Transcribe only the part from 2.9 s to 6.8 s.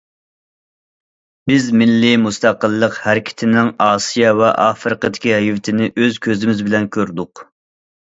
ھەرىكىتىنىڭ ئاسىيا ۋە ئافرىقىدىكى ھەيۋىتىنى ئۆز كۆزىمىز